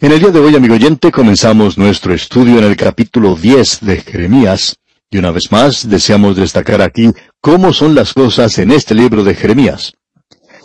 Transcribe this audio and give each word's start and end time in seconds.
En 0.00 0.10
el 0.10 0.18
día 0.18 0.30
de 0.30 0.40
hoy, 0.40 0.56
amigo 0.56 0.74
oyente, 0.74 1.12
comenzamos 1.12 1.78
nuestro 1.78 2.12
estudio 2.12 2.58
en 2.58 2.64
el 2.64 2.76
capítulo 2.76 3.36
10 3.36 3.78
de 3.82 4.00
Jeremías, 4.00 4.76
y 5.08 5.18
una 5.18 5.30
vez 5.30 5.52
más 5.52 5.88
deseamos 5.88 6.34
destacar 6.34 6.82
aquí 6.82 7.10
cómo 7.40 7.72
son 7.72 7.94
las 7.94 8.12
cosas 8.12 8.58
en 8.58 8.72
este 8.72 8.92
libro 8.96 9.22
de 9.22 9.36
Jeremías. 9.36 9.92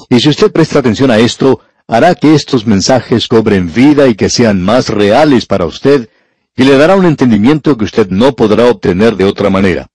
Y 0.10 0.20
si 0.20 0.29
usted 0.29 0.52
presta 0.52 0.79
atención 0.79 1.12
a 1.12 1.20
esto, 1.20 1.62
hará 1.88 2.15
que 2.15 2.34
estos 2.34 2.65
mensajes 2.65 3.28
cobren 3.28 3.71
vida 3.71 4.07
y 4.07 4.15
que 4.15 4.31
sean 4.31 4.63
más 4.63 4.90
reales 4.90 5.46
para 5.46 5.68
usted, 5.68 6.10
y 6.58 6.64
le 6.64 6.76
dará 6.76 6.96
un 6.96 7.06
entendimiento 7.06 7.78
que 7.78 7.86
usted 7.86 8.10
no 8.10 8.36
podrá 8.36 8.66
obtener 8.66 9.16
de 9.16 9.26
otra 9.26 9.52
manera. 9.52 9.90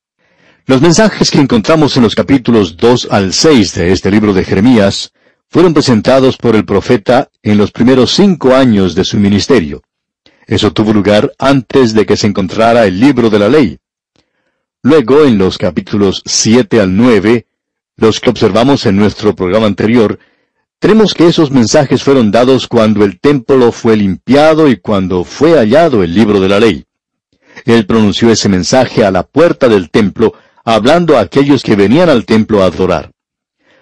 Los 0.67 0.81
mensajes 0.81 1.33
que 1.33 1.41
encontramos 1.41 1.97
en 1.97 2.05
los 2.05 2.15
capítulos 2.15 2.77
2 2.77 3.09
al 3.11 3.33
6 3.33 3.75
de 3.75 3.93
este 3.93 4.13
libro 4.13 4.33
de 4.33 4.45
Jeremías 4.45 5.13
fueron 5.55 5.73
presentados 5.73 6.37
por 6.37 6.57
el 6.57 6.65
profeta 6.65 7.31
en 7.41 7.59
los 7.59 7.71
primeros 7.71 8.13
cinco 8.13 8.57
años 8.57 8.97
de 8.97 9.05
su 9.05 9.19
ministerio. 9.19 9.85
Eso 10.49 10.73
tuvo 10.73 10.93
lugar 10.93 11.33
antes 11.39 11.95
de 11.95 12.05
que 12.05 12.17
se 12.17 12.27
encontrara 12.27 12.87
el 12.87 12.99
libro 12.99 13.31
de 13.31 13.39
la 13.39 13.49
ley. 13.49 13.79
Luego, 14.83 15.25
en 15.25 15.39
los 15.39 15.57
capítulos 15.57 16.23
7 16.25 16.81
al 16.81 16.97
9, 16.97 17.47
los 17.99 18.19
que 18.19 18.31
observamos 18.31 18.85
en 18.87 18.97
nuestro 18.97 19.37
programa 19.37 19.67
anterior, 19.67 20.19
tenemos 20.81 21.15
que 21.15 21.29
esos 21.29 21.53
mensajes 21.53 22.03
fueron 22.03 22.33
dados 22.33 22.67
cuando 22.67 23.05
el 23.05 23.21
templo 23.21 23.71
fue 23.71 23.97
limpiado 23.97 24.69
y 24.69 24.79
cuando 24.79 25.23
fue 25.23 25.53
hallado 25.53 26.03
el 26.03 26.13
libro 26.13 26.41
de 26.41 26.49
la 26.49 26.59
ley. 26.59 26.85
Él 27.65 27.87
pronunció 27.87 28.29
ese 28.29 28.49
mensaje 28.49 29.05
a 29.05 29.13
la 29.13 29.23
puerta 29.23 29.69
del 29.69 29.89
templo, 29.91 30.35
hablando 30.65 31.17
a 31.17 31.21
aquellos 31.21 31.63
que 31.63 31.77
venían 31.77 32.09
al 32.09 32.25
templo 32.25 32.65
a 32.65 32.67
adorar. 32.67 33.14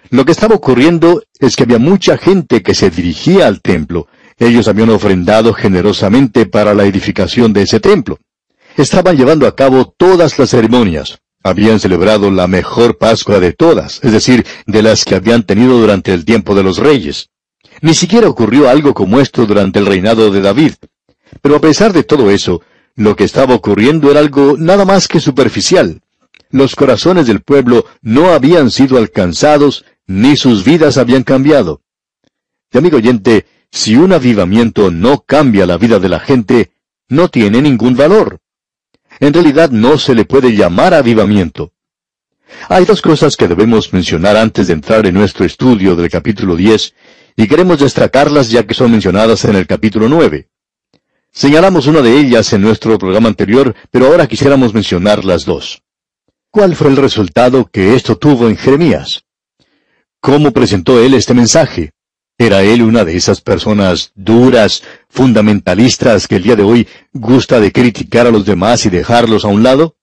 Lo 0.09 0.25
que 0.25 0.31
estaba 0.31 0.55
ocurriendo 0.55 1.23
es 1.39 1.55
que 1.55 1.63
había 1.63 1.79
mucha 1.79 2.17
gente 2.17 2.61
que 2.61 2.73
se 2.73 2.89
dirigía 2.89 3.47
al 3.47 3.61
templo. 3.61 4.07
Ellos 4.37 4.67
habían 4.67 4.89
ofrendado 4.89 5.53
generosamente 5.53 6.45
para 6.45 6.73
la 6.73 6.85
edificación 6.85 7.53
de 7.53 7.63
ese 7.63 7.79
templo. 7.79 8.19
Estaban 8.77 9.17
llevando 9.17 9.47
a 9.47 9.55
cabo 9.55 9.93
todas 9.97 10.37
las 10.39 10.49
ceremonias. 10.49 11.19
Habían 11.43 11.79
celebrado 11.79 12.31
la 12.31 12.47
mejor 12.47 12.97
Pascua 12.97 13.39
de 13.39 13.51
todas, 13.51 13.99
es 14.03 14.11
decir, 14.11 14.45
de 14.65 14.81
las 14.81 15.03
que 15.03 15.15
habían 15.15 15.43
tenido 15.43 15.77
durante 15.77 16.13
el 16.13 16.25
tiempo 16.25 16.55
de 16.55 16.63
los 16.63 16.77
reyes. 16.77 17.29
Ni 17.81 17.93
siquiera 17.93 18.29
ocurrió 18.29 18.69
algo 18.69 18.93
como 18.93 19.19
esto 19.19 19.45
durante 19.45 19.79
el 19.79 19.85
reinado 19.85 20.31
de 20.31 20.41
David. 20.41 20.73
Pero 21.41 21.55
a 21.57 21.61
pesar 21.61 21.91
de 21.91 22.03
todo 22.03 22.31
eso, 22.31 22.61
lo 22.95 23.15
que 23.15 23.23
estaba 23.23 23.55
ocurriendo 23.55 24.09
era 24.09 24.19
algo 24.19 24.55
nada 24.57 24.85
más 24.85 25.07
que 25.07 25.19
superficial. 25.19 26.01
Los 26.49 26.75
corazones 26.75 27.27
del 27.27 27.41
pueblo 27.41 27.85
no 28.01 28.29
habían 28.29 28.69
sido 28.69 28.97
alcanzados 28.97 29.85
ni 30.07 30.35
sus 30.37 30.63
vidas 30.63 30.97
habían 30.97 31.23
cambiado. 31.23 31.81
Y 32.71 32.77
amigo 32.77 32.97
oyente, 32.97 33.45
si 33.71 33.95
un 33.95 34.13
avivamiento 34.13 34.91
no 34.91 35.23
cambia 35.23 35.65
la 35.65 35.77
vida 35.77 35.99
de 35.99 36.09
la 36.09 36.19
gente, 36.19 36.71
no 37.09 37.29
tiene 37.29 37.61
ningún 37.61 37.95
valor. 37.95 38.39
En 39.19 39.33
realidad 39.33 39.69
no 39.69 39.97
se 39.97 40.15
le 40.15 40.25
puede 40.25 40.55
llamar 40.55 40.93
avivamiento. 40.93 41.73
Hay 42.69 42.85
dos 42.85 43.01
cosas 43.01 43.35
que 43.35 43.47
debemos 43.47 43.93
mencionar 43.93 44.37
antes 44.37 44.67
de 44.67 44.73
entrar 44.73 45.05
en 45.05 45.15
nuestro 45.15 45.45
estudio 45.45 45.95
del 45.95 46.09
capítulo 46.09 46.55
10, 46.55 46.93
y 47.35 47.47
queremos 47.47 47.79
destacarlas 47.79 48.49
ya 48.49 48.65
que 48.65 48.73
son 48.73 48.91
mencionadas 48.91 49.45
en 49.45 49.55
el 49.55 49.65
capítulo 49.65 50.07
9. 50.07 50.49
Señalamos 51.31 51.87
una 51.87 52.01
de 52.01 52.19
ellas 52.19 52.53
en 52.53 52.61
nuestro 52.61 52.97
programa 52.99 53.27
anterior, 53.27 53.75
pero 53.89 54.07
ahora 54.07 54.27
quisiéramos 54.27 54.73
mencionar 54.73 55.25
las 55.25 55.45
dos. 55.45 55.81
¿Cuál 56.51 56.75
fue 56.75 56.89
el 56.89 56.97
resultado 56.97 57.65
que 57.65 57.95
esto 57.95 58.17
tuvo 58.17 58.47
en 58.47 58.55
Jeremías? 58.55 59.22
¿Cómo 60.23 60.53
presentó 60.53 61.03
él 61.03 61.15
este 61.15 61.33
mensaje? 61.33 61.91
¿Era 62.37 62.63
él 62.63 62.81
una 62.81 63.03
de 63.03 63.17
esas 63.17 63.41
personas 63.41 64.13
duras, 64.15 64.81
fundamentalistas 65.09 66.29
que 66.29 66.37
el 66.37 66.43
día 66.43 66.55
de 66.55 66.63
hoy 66.63 66.87
gusta 67.11 67.59
de 67.59 67.73
criticar 67.73 68.25
a 68.25 68.31
los 68.31 68.45
demás 68.45 68.85
y 68.85 68.89
dejarlos 68.89 69.43
a 69.43 69.49
un 69.49 69.63
lado? 69.63 69.97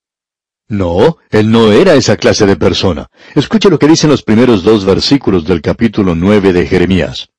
No, 0.69 1.17
él 1.31 1.51
no 1.51 1.73
era 1.73 1.95
esa 1.95 2.19
clase 2.19 2.45
de 2.45 2.57
persona. 2.57 3.09
Escuche 3.35 3.71
lo 3.71 3.79
que 3.79 3.89
dicen 3.89 4.11
los 4.11 4.23
primeros 4.23 4.63
dos 4.63 4.85
versículos 4.85 5.47
del 5.47 5.63
capítulo 5.63 6.15
nueve 6.15 6.53
de 6.53 6.67
Jeremías. 6.67 7.31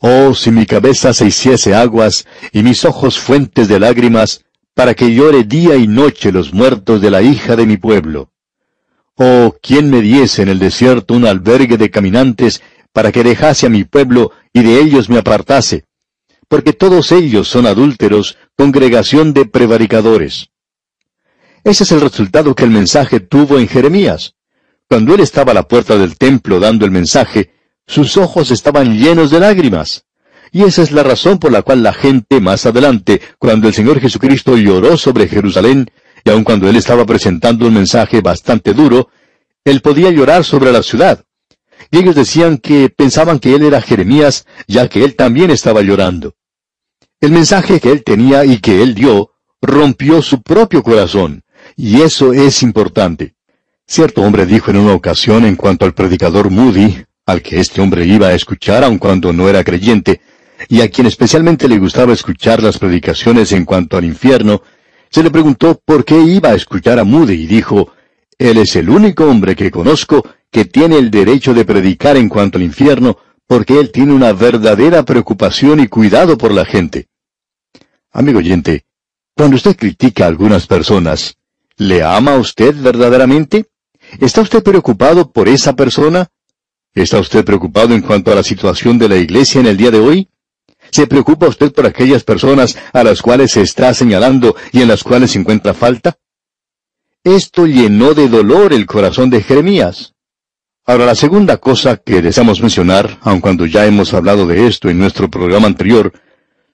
Oh, 0.00 0.34
si 0.34 0.50
mi 0.50 0.66
cabeza 0.66 1.14
se 1.14 1.28
hiciese 1.28 1.74
aguas 1.74 2.26
y 2.52 2.62
mis 2.62 2.84
ojos 2.84 3.18
fuentes 3.18 3.68
de 3.68 3.80
lágrimas, 3.80 4.44
para 4.74 4.92
que 4.92 5.14
llore 5.14 5.44
día 5.44 5.76
y 5.76 5.86
noche 5.86 6.30
los 6.30 6.52
muertos 6.52 7.00
de 7.00 7.10
la 7.10 7.22
hija 7.22 7.56
de 7.56 7.64
mi 7.64 7.78
pueblo. 7.78 8.33
Oh, 9.16 9.54
¿quién 9.62 9.90
me 9.90 10.00
diese 10.00 10.42
en 10.42 10.48
el 10.48 10.58
desierto 10.58 11.14
un 11.14 11.24
albergue 11.24 11.76
de 11.76 11.90
caminantes 11.90 12.62
para 12.92 13.12
que 13.12 13.22
dejase 13.22 13.66
a 13.66 13.70
mi 13.70 13.84
pueblo 13.84 14.32
y 14.52 14.62
de 14.62 14.80
ellos 14.80 15.08
me 15.08 15.18
apartase? 15.18 15.84
Porque 16.48 16.72
todos 16.72 17.12
ellos 17.12 17.48
son 17.48 17.66
adúlteros, 17.66 18.36
congregación 18.56 19.32
de 19.32 19.46
prevaricadores. 19.46 20.50
Ese 21.62 21.84
es 21.84 21.92
el 21.92 22.00
resultado 22.00 22.54
que 22.54 22.64
el 22.64 22.70
mensaje 22.70 23.20
tuvo 23.20 23.58
en 23.58 23.68
Jeremías. 23.68 24.34
Cuando 24.88 25.14
él 25.14 25.20
estaba 25.20 25.52
a 25.52 25.54
la 25.54 25.68
puerta 25.68 25.96
del 25.96 26.18
templo 26.18 26.58
dando 26.58 26.84
el 26.84 26.90
mensaje, 26.90 27.52
sus 27.86 28.16
ojos 28.16 28.50
estaban 28.50 28.98
llenos 28.98 29.30
de 29.30 29.40
lágrimas. 29.40 30.06
Y 30.50 30.64
esa 30.64 30.82
es 30.82 30.92
la 30.92 31.02
razón 31.02 31.38
por 31.38 31.52
la 31.52 31.62
cual 31.62 31.82
la 31.82 31.92
gente 31.92 32.40
más 32.40 32.66
adelante, 32.66 33.20
cuando 33.38 33.68
el 33.68 33.74
Señor 33.74 34.00
Jesucristo 34.00 34.56
lloró 34.56 34.96
sobre 34.96 35.28
Jerusalén, 35.28 35.90
y 36.24 36.30
aun 36.30 36.42
cuando 36.42 36.68
él 36.68 36.76
estaba 36.76 37.04
presentando 37.04 37.66
un 37.66 37.74
mensaje 37.74 38.20
bastante 38.20 38.72
duro, 38.72 39.10
él 39.64 39.80
podía 39.82 40.10
llorar 40.10 40.44
sobre 40.44 40.72
la 40.72 40.82
ciudad. 40.82 41.24
Y 41.90 41.98
ellos 41.98 42.14
decían 42.14 42.58
que 42.58 42.88
pensaban 42.88 43.38
que 43.38 43.54
él 43.54 43.62
era 43.62 43.82
Jeremías, 43.82 44.46
ya 44.66 44.88
que 44.88 45.04
él 45.04 45.16
también 45.16 45.50
estaba 45.50 45.82
llorando. 45.82 46.34
El 47.20 47.32
mensaje 47.32 47.78
que 47.78 47.90
él 47.90 48.02
tenía 48.04 48.44
y 48.44 48.58
que 48.58 48.82
él 48.82 48.94
dio 48.94 49.32
rompió 49.60 50.22
su 50.22 50.42
propio 50.42 50.82
corazón, 50.82 51.42
y 51.76 52.02
eso 52.02 52.32
es 52.32 52.62
importante. 52.62 53.34
Cierto 53.86 54.22
hombre 54.22 54.46
dijo 54.46 54.70
en 54.70 54.78
una 54.78 54.94
ocasión 54.94 55.44
en 55.44 55.56
cuanto 55.56 55.84
al 55.84 55.94
predicador 55.94 56.50
Moody, 56.50 57.04
al 57.26 57.42
que 57.42 57.60
este 57.60 57.80
hombre 57.80 58.06
iba 58.06 58.28
a 58.28 58.34
escuchar 58.34 58.84
aun 58.84 58.98
cuando 58.98 59.32
no 59.32 59.48
era 59.48 59.62
creyente, 59.62 60.20
y 60.68 60.80
a 60.80 60.90
quien 60.90 61.06
especialmente 61.06 61.68
le 61.68 61.78
gustaba 61.78 62.12
escuchar 62.12 62.62
las 62.62 62.78
predicaciones 62.78 63.52
en 63.52 63.64
cuanto 63.64 63.96
al 63.96 64.04
infierno, 64.04 64.62
se 65.14 65.22
le 65.22 65.30
preguntó 65.30 65.80
por 65.84 66.04
qué 66.04 66.20
iba 66.20 66.48
a 66.48 66.54
escuchar 66.56 66.98
a 66.98 67.04
Moody 67.04 67.34
y 67.34 67.46
dijo, 67.46 67.92
Él 68.36 68.58
es 68.58 68.74
el 68.74 68.90
único 68.90 69.24
hombre 69.24 69.54
que 69.54 69.70
conozco 69.70 70.28
que 70.50 70.64
tiene 70.64 70.98
el 70.98 71.12
derecho 71.12 71.54
de 71.54 71.64
predicar 71.64 72.16
en 72.16 72.28
cuanto 72.28 72.58
al 72.58 72.64
infierno, 72.64 73.16
porque 73.46 73.78
él 73.78 73.92
tiene 73.92 74.12
una 74.12 74.32
verdadera 74.32 75.04
preocupación 75.04 75.78
y 75.78 75.86
cuidado 75.86 76.36
por 76.36 76.50
la 76.50 76.64
gente. 76.64 77.06
Amigo 78.10 78.40
oyente, 78.40 78.86
cuando 79.36 79.54
usted 79.54 79.76
critica 79.76 80.24
a 80.24 80.26
algunas 80.26 80.66
personas, 80.66 81.36
¿le 81.76 82.02
ama 82.02 82.34
a 82.34 82.38
usted 82.38 82.74
verdaderamente? 82.74 83.66
¿Está 84.18 84.40
usted 84.40 84.64
preocupado 84.64 85.30
por 85.30 85.48
esa 85.48 85.76
persona? 85.76 86.26
¿Está 86.92 87.20
usted 87.20 87.44
preocupado 87.44 87.94
en 87.94 88.02
cuanto 88.02 88.32
a 88.32 88.34
la 88.34 88.42
situación 88.42 88.98
de 88.98 89.08
la 89.08 89.16
iglesia 89.16 89.60
en 89.60 89.68
el 89.68 89.76
día 89.76 89.92
de 89.92 90.00
hoy? 90.00 90.28
¿Se 90.90 91.06
preocupa 91.06 91.48
usted 91.48 91.72
por 91.72 91.86
aquellas 91.86 92.24
personas 92.24 92.76
a 92.92 93.02
las 93.02 93.20
cuales 93.20 93.52
se 93.52 93.62
está 93.62 93.92
señalando 93.94 94.54
y 94.72 94.82
en 94.82 94.88
las 94.88 95.02
cuales 95.02 95.32
se 95.32 95.38
encuentra 95.38 95.74
falta? 95.74 96.16
Esto 97.24 97.66
llenó 97.66 98.14
de 98.14 98.28
dolor 98.28 98.72
el 98.72 98.86
corazón 98.86 99.30
de 99.30 99.42
Jeremías. 99.42 100.14
Ahora, 100.86 101.06
la 101.06 101.14
segunda 101.14 101.56
cosa 101.56 101.96
que 101.96 102.20
deseamos 102.20 102.60
mencionar, 102.60 103.18
aun 103.22 103.40
cuando 103.40 103.64
ya 103.64 103.86
hemos 103.86 104.12
hablado 104.12 104.46
de 104.46 104.66
esto 104.66 104.90
en 104.90 104.98
nuestro 104.98 105.30
programa 105.30 105.66
anterior, 105.66 106.12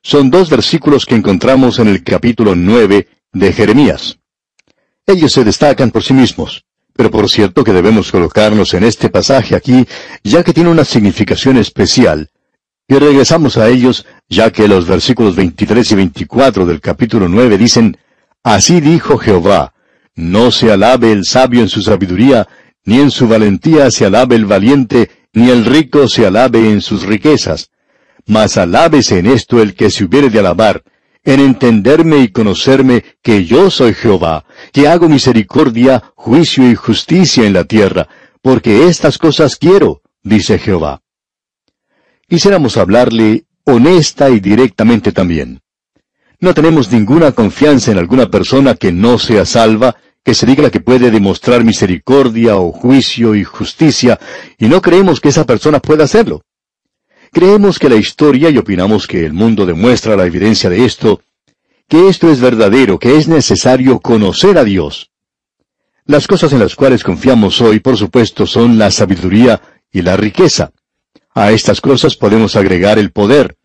son 0.02 0.30
dos 0.30 0.50
versículos 0.50 1.06
que 1.06 1.14
encontramos 1.14 1.78
en 1.78 1.88
el 1.88 2.02
capítulo 2.02 2.56
nueve 2.56 3.06
de 3.32 3.52
Jeremías. 3.52 4.18
Ellos 5.06 5.32
se 5.32 5.44
destacan 5.44 5.92
por 5.92 6.02
sí 6.02 6.12
mismos, 6.12 6.64
pero 6.94 7.10
por 7.10 7.30
cierto 7.30 7.62
que 7.62 7.72
debemos 7.72 8.10
colocarnos 8.10 8.74
en 8.74 8.84
este 8.84 9.08
pasaje 9.08 9.54
aquí, 9.54 9.86
ya 10.24 10.42
que 10.42 10.52
tiene 10.52 10.70
una 10.70 10.84
significación 10.84 11.56
especial, 11.56 12.30
y 12.90 12.94
regresamos 12.98 13.56
a 13.56 13.68
ellos, 13.68 14.04
ya 14.28 14.50
que 14.50 14.66
los 14.66 14.84
versículos 14.84 15.36
23 15.36 15.92
y 15.92 15.94
24 15.94 16.66
del 16.66 16.80
capítulo 16.80 17.28
9 17.28 17.56
dicen, 17.56 17.96
Así 18.42 18.80
dijo 18.80 19.16
Jehová, 19.16 19.74
no 20.16 20.50
se 20.50 20.72
alabe 20.72 21.12
el 21.12 21.24
sabio 21.24 21.60
en 21.60 21.68
su 21.68 21.82
sabiduría, 21.82 22.48
ni 22.84 22.98
en 22.98 23.12
su 23.12 23.28
valentía 23.28 23.92
se 23.92 24.06
alabe 24.06 24.34
el 24.34 24.44
valiente, 24.44 25.08
ni 25.32 25.50
el 25.50 25.66
rico 25.66 26.08
se 26.08 26.26
alabe 26.26 26.68
en 26.68 26.80
sus 26.80 27.04
riquezas. 27.04 27.70
Mas 28.26 28.56
alábese 28.56 29.20
en 29.20 29.26
esto 29.26 29.62
el 29.62 29.74
que 29.74 29.88
se 29.90 30.02
hubiere 30.02 30.28
de 30.28 30.40
alabar, 30.40 30.82
en 31.22 31.38
entenderme 31.38 32.18
y 32.18 32.28
conocerme 32.28 33.04
que 33.22 33.44
yo 33.44 33.70
soy 33.70 33.94
Jehová, 33.94 34.46
que 34.72 34.88
hago 34.88 35.08
misericordia, 35.08 36.02
juicio 36.16 36.68
y 36.68 36.74
justicia 36.74 37.46
en 37.46 37.52
la 37.52 37.62
tierra, 37.62 38.08
porque 38.42 38.88
estas 38.88 39.16
cosas 39.16 39.54
quiero, 39.54 40.02
dice 40.24 40.58
Jehová. 40.58 41.02
Quisiéramos 42.30 42.76
hablarle 42.76 43.42
honesta 43.64 44.30
y 44.30 44.38
directamente 44.38 45.10
también. 45.10 45.60
No 46.38 46.54
tenemos 46.54 46.92
ninguna 46.92 47.32
confianza 47.32 47.90
en 47.90 47.98
alguna 47.98 48.30
persona 48.30 48.76
que 48.76 48.92
no 48.92 49.18
sea 49.18 49.44
salva, 49.44 49.96
que 50.22 50.34
se 50.34 50.46
diga 50.46 50.70
que 50.70 50.78
puede 50.78 51.10
demostrar 51.10 51.64
misericordia 51.64 52.54
o 52.54 52.70
juicio 52.70 53.34
y 53.34 53.42
justicia, 53.42 54.20
y 54.58 54.66
no 54.66 54.80
creemos 54.80 55.20
que 55.20 55.30
esa 55.30 55.44
persona 55.44 55.80
pueda 55.80 56.04
hacerlo. 56.04 56.44
Creemos 57.32 57.80
que 57.80 57.88
la 57.88 57.96
historia, 57.96 58.48
y 58.48 58.58
opinamos 58.58 59.08
que 59.08 59.26
el 59.26 59.32
mundo 59.32 59.66
demuestra 59.66 60.14
la 60.14 60.24
evidencia 60.24 60.70
de 60.70 60.84
esto, 60.84 61.22
que 61.88 62.08
esto 62.08 62.30
es 62.30 62.40
verdadero, 62.40 63.00
que 63.00 63.16
es 63.16 63.26
necesario 63.26 63.98
conocer 63.98 64.56
a 64.56 64.62
Dios. 64.62 65.10
Las 66.04 66.28
cosas 66.28 66.52
en 66.52 66.60
las 66.60 66.76
cuales 66.76 67.02
confiamos 67.02 67.60
hoy, 67.60 67.80
por 67.80 67.96
supuesto, 67.96 68.46
son 68.46 68.78
la 68.78 68.92
sabiduría 68.92 69.60
y 69.90 70.02
la 70.02 70.16
riqueza. 70.16 70.70
A 71.34 71.52
estas 71.52 71.80
cosas 71.80 72.16
podemos 72.16 72.56
agregar 72.56 72.98
el 72.98 73.12
poder. 73.12 73.56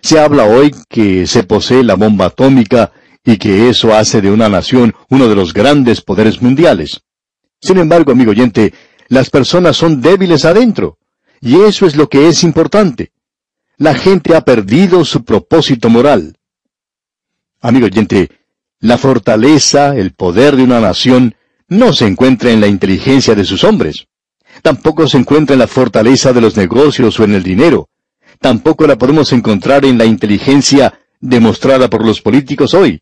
Se 0.00 0.18
habla 0.18 0.44
hoy 0.44 0.72
que 0.88 1.26
se 1.26 1.42
posee 1.44 1.82
la 1.82 1.94
bomba 1.94 2.26
atómica 2.26 2.92
y 3.24 3.36
que 3.36 3.68
eso 3.68 3.94
hace 3.94 4.20
de 4.20 4.30
una 4.30 4.48
nación 4.48 4.94
uno 5.10 5.28
de 5.28 5.34
los 5.34 5.52
grandes 5.52 6.00
poderes 6.00 6.42
mundiales. 6.42 7.02
Sin 7.60 7.78
embargo, 7.78 8.12
amigo 8.12 8.32
oyente, 8.32 8.72
las 9.08 9.30
personas 9.30 9.76
son 9.76 10.00
débiles 10.00 10.44
adentro. 10.44 10.98
Y 11.40 11.60
eso 11.62 11.86
es 11.86 11.96
lo 11.96 12.08
que 12.08 12.28
es 12.28 12.44
importante. 12.44 13.12
La 13.76 13.94
gente 13.94 14.36
ha 14.36 14.42
perdido 14.42 15.04
su 15.04 15.24
propósito 15.24 15.88
moral. 15.88 16.36
Amigo 17.60 17.86
oyente, 17.86 18.30
la 18.78 18.96
fortaleza, 18.98 19.96
el 19.96 20.12
poder 20.12 20.56
de 20.56 20.62
una 20.62 20.80
nación, 20.80 21.34
no 21.68 21.92
se 21.92 22.06
encuentra 22.06 22.50
en 22.50 22.60
la 22.60 22.68
inteligencia 22.68 23.34
de 23.34 23.44
sus 23.44 23.64
hombres. 23.64 24.06
Tampoco 24.60 25.08
se 25.08 25.18
encuentra 25.18 25.54
en 25.54 25.60
la 25.60 25.66
fortaleza 25.66 26.32
de 26.32 26.40
los 26.40 26.56
negocios 26.56 27.18
o 27.18 27.24
en 27.24 27.34
el 27.34 27.42
dinero. 27.42 27.88
Tampoco 28.40 28.86
la 28.86 28.96
podemos 28.96 29.32
encontrar 29.32 29.84
en 29.84 29.96
la 29.96 30.04
inteligencia 30.04 31.00
demostrada 31.20 31.88
por 31.88 32.04
los 32.04 32.20
políticos 32.20 32.74
hoy. 32.74 33.00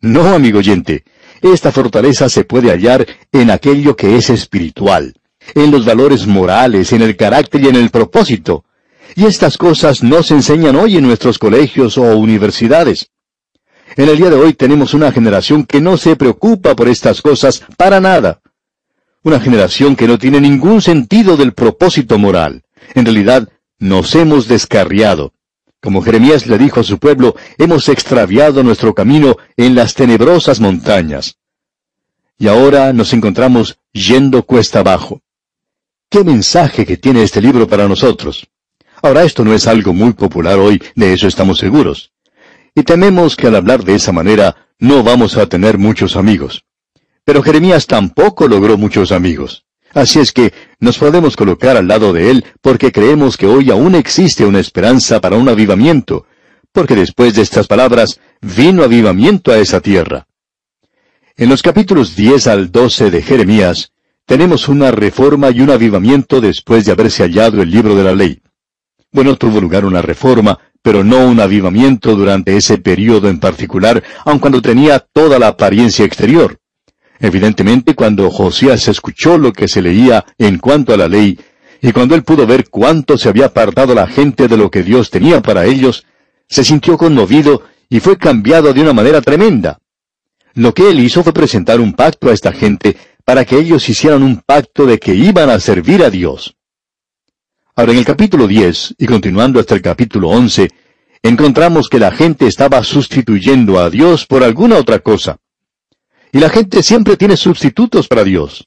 No, 0.00 0.34
amigo 0.34 0.58
oyente, 0.58 1.04
esta 1.40 1.72
fortaleza 1.72 2.28
se 2.28 2.44
puede 2.44 2.70
hallar 2.70 3.06
en 3.30 3.50
aquello 3.50 3.96
que 3.96 4.16
es 4.16 4.30
espiritual 4.30 5.14
en 5.54 5.70
los 5.70 5.84
valores 5.84 6.26
morales, 6.26 6.92
en 6.92 7.02
el 7.02 7.16
carácter 7.16 7.62
y 7.62 7.68
en 7.68 7.76
el 7.76 7.90
propósito. 7.90 8.64
Y 9.14 9.26
estas 9.26 9.58
cosas 9.58 10.02
no 10.02 10.22
se 10.22 10.34
enseñan 10.34 10.76
hoy 10.76 10.96
en 10.96 11.06
nuestros 11.06 11.38
colegios 11.38 11.98
o 11.98 12.16
universidades. 12.16 13.10
En 13.96 14.08
el 14.08 14.16
día 14.16 14.30
de 14.30 14.36
hoy 14.36 14.54
tenemos 14.54 14.94
una 14.94 15.12
generación 15.12 15.64
que 15.64 15.80
no 15.80 15.98
se 15.98 16.16
preocupa 16.16 16.74
por 16.74 16.88
estas 16.88 17.20
cosas 17.20 17.62
para 17.76 18.00
nada. 18.00 18.40
Una 19.24 19.38
generación 19.38 19.94
que 19.94 20.08
no 20.08 20.18
tiene 20.18 20.40
ningún 20.40 20.82
sentido 20.82 21.36
del 21.36 21.52
propósito 21.52 22.18
moral. 22.18 22.64
En 22.94 23.04
realidad, 23.04 23.48
nos 23.78 24.14
hemos 24.16 24.48
descarriado. 24.48 25.32
Como 25.80 26.02
Jeremías 26.02 26.46
le 26.46 26.58
dijo 26.58 26.80
a 26.80 26.84
su 26.84 26.98
pueblo, 26.98 27.36
hemos 27.58 27.88
extraviado 27.88 28.62
nuestro 28.62 28.94
camino 28.94 29.36
en 29.56 29.74
las 29.74 29.94
tenebrosas 29.94 30.60
montañas. 30.60 31.36
Y 32.38 32.48
ahora 32.48 32.92
nos 32.92 33.12
encontramos 33.12 33.78
yendo 33.92 34.42
cuesta 34.44 34.80
abajo. 34.80 35.20
¿Qué 36.08 36.24
mensaje 36.24 36.84
que 36.84 36.96
tiene 36.96 37.22
este 37.22 37.40
libro 37.40 37.68
para 37.68 37.86
nosotros? 37.86 38.48
Ahora 39.02 39.22
esto 39.22 39.44
no 39.44 39.54
es 39.54 39.66
algo 39.66 39.92
muy 39.92 40.12
popular 40.12 40.58
hoy, 40.58 40.82
de 40.94 41.12
eso 41.12 41.28
estamos 41.28 41.58
seguros. 41.58 42.12
Y 42.74 42.82
tememos 42.82 43.36
que 43.36 43.46
al 43.46 43.56
hablar 43.56 43.84
de 43.84 43.94
esa 43.94 44.12
manera 44.12 44.68
no 44.78 45.02
vamos 45.02 45.36
a 45.36 45.46
tener 45.46 45.78
muchos 45.78 46.16
amigos. 46.16 46.64
Pero 47.24 47.42
Jeremías 47.42 47.86
tampoco 47.86 48.48
logró 48.48 48.76
muchos 48.76 49.12
amigos. 49.12 49.64
Así 49.94 50.18
es 50.18 50.32
que 50.32 50.52
nos 50.80 50.98
podemos 50.98 51.36
colocar 51.36 51.76
al 51.76 51.86
lado 51.86 52.12
de 52.12 52.30
él 52.30 52.44
porque 52.60 52.92
creemos 52.92 53.36
que 53.36 53.46
hoy 53.46 53.70
aún 53.70 53.94
existe 53.94 54.44
una 54.44 54.60
esperanza 54.60 55.20
para 55.20 55.36
un 55.36 55.48
avivamiento, 55.48 56.26
porque 56.72 56.94
después 56.94 57.34
de 57.34 57.42
estas 57.42 57.66
palabras 57.66 58.20
vino 58.40 58.82
avivamiento 58.82 59.52
a 59.52 59.58
esa 59.58 59.80
tierra. 59.80 60.26
En 61.36 61.48
los 61.48 61.62
capítulos 61.62 62.16
10 62.16 62.46
al 62.46 62.72
12 62.72 63.10
de 63.10 63.22
Jeremías, 63.22 63.92
tenemos 64.26 64.68
una 64.68 64.90
reforma 64.90 65.50
y 65.50 65.60
un 65.60 65.70
avivamiento 65.70 66.40
después 66.40 66.84
de 66.84 66.92
haberse 66.92 67.22
hallado 67.22 67.60
el 67.60 67.70
libro 67.70 67.94
de 67.94 68.04
la 68.04 68.14
ley. 68.14 68.40
Bueno, 69.10 69.36
tuvo 69.36 69.60
lugar 69.60 69.84
una 69.84 70.00
reforma, 70.00 70.58
pero 70.80 71.04
no 71.04 71.26
un 71.26 71.38
avivamiento 71.40 72.16
durante 72.16 72.56
ese 72.56 72.78
periodo 72.78 73.28
en 73.28 73.40
particular, 73.40 74.02
aun 74.24 74.38
cuando 74.38 74.62
tenía 74.62 75.00
toda 75.00 75.38
la 75.38 75.48
apariencia 75.48 76.04
exterior. 76.04 76.61
Evidentemente, 77.22 77.94
cuando 77.94 78.28
Josías 78.30 78.88
escuchó 78.88 79.38
lo 79.38 79.52
que 79.52 79.68
se 79.68 79.80
leía 79.80 80.24
en 80.38 80.58
cuanto 80.58 80.92
a 80.92 80.96
la 80.96 81.06
ley, 81.06 81.38
y 81.80 81.92
cuando 81.92 82.16
él 82.16 82.24
pudo 82.24 82.48
ver 82.48 82.68
cuánto 82.68 83.16
se 83.16 83.28
había 83.28 83.46
apartado 83.46 83.94
la 83.94 84.08
gente 84.08 84.48
de 84.48 84.56
lo 84.56 84.72
que 84.72 84.82
Dios 84.82 85.08
tenía 85.08 85.40
para 85.40 85.64
ellos, 85.64 86.04
se 86.48 86.64
sintió 86.64 86.98
conmovido 86.98 87.62
y 87.88 88.00
fue 88.00 88.18
cambiado 88.18 88.72
de 88.72 88.80
una 88.80 88.92
manera 88.92 89.20
tremenda. 89.20 89.78
Lo 90.54 90.74
que 90.74 90.90
él 90.90 90.98
hizo 90.98 91.22
fue 91.22 91.32
presentar 91.32 91.80
un 91.80 91.92
pacto 91.92 92.28
a 92.28 92.32
esta 92.32 92.52
gente 92.52 92.96
para 93.24 93.44
que 93.44 93.56
ellos 93.56 93.88
hicieran 93.88 94.24
un 94.24 94.42
pacto 94.44 94.84
de 94.84 94.98
que 94.98 95.14
iban 95.14 95.48
a 95.48 95.60
servir 95.60 96.02
a 96.02 96.10
Dios. 96.10 96.56
Ahora 97.76 97.92
en 97.92 97.98
el 97.98 98.04
capítulo 98.04 98.48
10, 98.48 98.96
y 98.98 99.06
continuando 99.06 99.60
hasta 99.60 99.76
el 99.76 99.80
capítulo 99.80 100.28
11, 100.30 100.70
encontramos 101.22 101.88
que 101.88 102.00
la 102.00 102.10
gente 102.10 102.48
estaba 102.48 102.82
sustituyendo 102.82 103.78
a 103.78 103.90
Dios 103.90 104.26
por 104.26 104.42
alguna 104.42 104.76
otra 104.76 104.98
cosa. 104.98 105.38
Y 106.32 106.38
la 106.38 106.48
gente 106.48 106.82
siempre 106.82 107.16
tiene 107.16 107.36
sustitutos 107.36 108.08
para 108.08 108.24
Dios. 108.24 108.66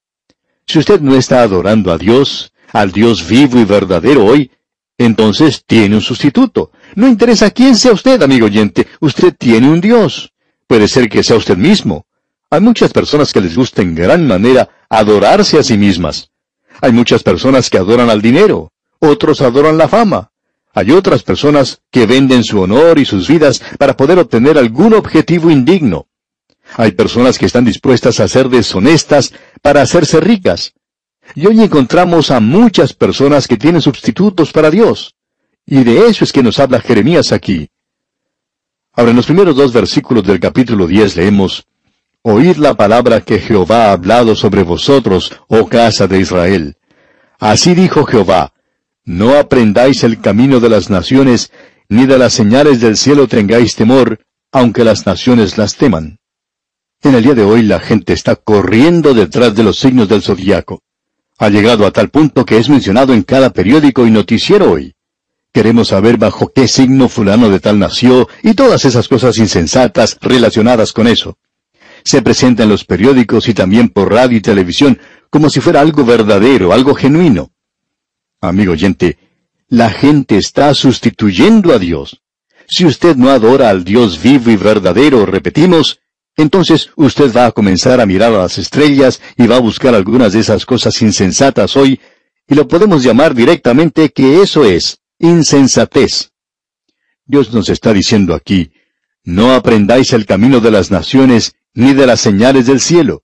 Si 0.67 0.79
usted 0.79 1.01
no 1.01 1.15
está 1.15 1.41
adorando 1.41 1.91
a 1.91 1.97
Dios, 1.97 2.53
al 2.71 2.91
Dios 2.91 3.27
vivo 3.27 3.59
y 3.59 3.65
verdadero 3.65 4.25
hoy, 4.25 4.51
entonces 4.97 5.63
tiene 5.65 5.95
un 5.95 6.01
sustituto. 6.01 6.71
No 6.95 7.07
interesa 7.07 7.51
quién 7.51 7.75
sea 7.75 7.91
usted, 7.91 8.21
amigo 8.21 8.45
oyente, 8.45 8.87
usted 8.99 9.35
tiene 9.37 9.69
un 9.69 9.81
Dios. 9.81 10.31
Puede 10.67 10.87
ser 10.87 11.09
que 11.09 11.23
sea 11.23 11.35
usted 11.35 11.57
mismo, 11.57 12.05
hay 12.49 12.61
muchas 12.61 12.93
personas 12.93 13.33
que 13.33 13.41
les 13.41 13.55
gusta 13.55 13.81
en 13.81 13.95
gran 13.95 14.27
manera 14.27 14.69
adorarse 14.89 15.57
a 15.57 15.63
sí 15.63 15.77
mismas. 15.77 16.29
Hay 16.79 16.91
muchas 16.91 17.23
personas 17.23 17.69
que 17.69 17.77
adoran 17.77 18.09
al 18.09 18.21
dinero, 18.21 18.71
otros 18.99 19.41
adoran 19.41 19.77
la 19.77 19.87
fama. 19.87 20.31
Hay 20.73 20.91
otras 20.91 21.23
personas 21.23 21.81
que 21.91 22.05
venden 22.05 22.43
su 22.43 22.61
honor 22.61 22.99
y 22.99 23.05
sus 23.05 23.27
vidas 23.27 23.61
para 23.77 23.97
poder 23.97 24.19
obtener 24.19 24.57
algún 24.57 24.93
objetivo 24.93 25.49
indigno. 25.49 26.07
Hay 26.77 26.91
personas 26.91 27.37
que 27.37 27.45
están 27.45 27.65
dispuestas 27.65 28.19
a 28.19 28.27
ser 28.27 28.49
deshonestas 28.49 29.33
para 29.61 29.81
hacerse 29.81 30.19
ricas. 30.19 30.73
Y 31.33 31.47
hoy 31.47 31.61
encontramos 31.61 32.31
a 32.31 32.39
muchas 32.39 32.93
personas 32.93 33.47
que 33.47 33.57
tienen 33.57 33.81
sustitutos 33.81 34.51
para 34.51 34.69
Dios. 34.69 35.15
Y 35.65 35.83
de 35.83 36.07
eso 36.07 36.23
es 36.23 36.31
que 36.31 36.43
nos 36.43 36.59
habla 36.59 36.79
Jeremías 36.79 37.31
aquí. 37.31 37.69
Ahora, 38.93 39.11
en 39.11 39.17
los 39.17 39.25
primeros 39.25 39.55
dos 39.55 39.73
versículos 39.73 40.23
del 40.23 40.39
capítulo 40.39 40.87
10 40.87 41.15
leemos, 41.17 41.65
Oíd 42.21 42.57
la 42.57 42.73
palabra 42.73 43.21
que 43.21 43.39
Jehová 43.39 43.85
ha 43.85 43.91
hablado 43.91 44.35
sobre 44.35 44.63
vosotros, 44.63 45.31
oh 45.47 45.67
casa 45.67 46.07
de 46.07 46.19
Israel. 46.19 46.75
Así 47.39 47.75
dijo 47.75 48.05
Jehová, 48.05 48.53
No 49.03 49.37
aprendáis 49.37 50.03
el 50.03 50.21
camino 50.21 50.59
de 50.59 50.69
las 50.69 50.89
naciones, 50.89 51.51
ni 51.89 52.05
de 52.05 52.17
las 52.17 52.33
señales 52.33 52.79
del 52.79 52.97
cielo 52.97 53.27
tengáis 53.27 53.75
temor, 53.75 54.25
aunque 54.51 54.83
las 54.83 55.05
naciones 55.05 55.57
las 55.57 55.75
teman. 55.75 56.17
En 57.05 57.15
el 57.15 57.23
día 57.23 57.33
de 57.33 57.43
hoy 57.43 57.61
la 57.61 57.79
gente 57.79 58.11
está 58.11 58.35
corriendo 58.35 59.13
detrás 59.13 59.55
de 59.55 59.63
los 59.63 59.79
signos 59.79 60.09
del 60.09 60.21
zodiaco. 60.21 60.83
Ha 61.37 61.49
llegado 61.49 61.85
a 61.85 61.91
tal 61.91 62.09
punto 62.09 62.45
que 62.45 62.57
es 62.57 62.67
mencionado 62.67 63.13
en 63.13 63.23
cada 63.23 63.51
periódico 63.51 64.05
y 64.05 64.11
noticiero 64.11 64.71
hoy. 64.71 64.95
Queremos 65.53 65.87
saber 65.87 66.17
bajo 66.17 66.51
qué 66.53 66.67
signo 66.67 67.07
fulano 67.07 67.49
de 67.49 67.61
tal 67.61 67.79
nació 67.79 68.27
y 68.43 68.53
todas 68.55 68.83
esas 68.83 69.07
cosas 69.07 69.37
insensatas 69.37 70.17
relacionadas 70.19 70.91
con 70.91 71.07
eso 71.07 71.37
se 72.05 72.21
presenta 72.21 72.63
en 72.63 72.69
los 72.69 72.85
periódicos 72.85 73.49
y 73.49 73.53
también 73.55 73.89
por 73.89 74.13
radio 74.13 74.37
y 74.37 74.41
televisión 74.41 74.99
como 75.31 75.49
si 75.49 75.59
fuera 75.59 75.81
algo 75.81 76.05
verdadero, 76.05 76.71
algo 76.71 76.93
genuino. 76.93 77.51
Amigo 78.39 78.73
oyente, 78.73 79.17
la 79.67 79.89
gente 79.89 80.37
está 80.37 80.73
sustituyendo 80.75 81.73
a 81.73 81.79
Dios. 81.79 82.21
Si 82.67 82.85
usted 82.85 83.15
no 83.15 83.31
adora 83.31 83.69
al 83.69 83.83
Dios 83.83 84.21
vivo 84.21 84.51
y 84.51 84.55
verdadero, 84.55 85.25
repetimos, 85.25 85.99
entonces 86.37 86.89
usted 86.95 87.33
va 87.33 87.47
a 87.47 87.51
comenzar 87.51 88.01
a 88.01 88.05
mirar 88.05 88.33
a 88.33 88.39
las 88.39 88.57
estrellas 88.57 89.21
y 89.37 89.47
va 89.47 89.57
a 89.57 89.61
buscar 89.61 89.95
algunas 89.95 90.33
de 90.33 90.39
esas 90.39 90.65
cosas 90.65 91.01
insensatas 91.01 91.75
hoy, 91.75 91.99
y 92.47 92.55
lo 92.55 92.67
podemos 92.67 93.03
llamar 93.03 93.33
directamente 93.33 94.09
que 94.09 94.41
eso 94.41 94.65
es 94.65 94.99
insensatez. 95.19 96.31
Dios 97.25 97.53
nos 97.53 97.69
está 97.69 97.93
diciendo 97.93 98.35
aquí, 98.35 98.71
no 99.23 99.53
aprendáis 99.53 100.13
el 100.13 100.25
camino 100.25 100.59
de 100.59 100.71
las 100.71 100.91
naciones 100.91 101.55
ni 101.73 101.93
de 101.93 102.05
las 102.05 102.21
señales 102.21 102.67
del 102.67 102.79
cielo. 102.79 103.23